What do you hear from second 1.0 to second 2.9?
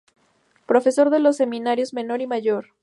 de los seminarios Menor y Mayor.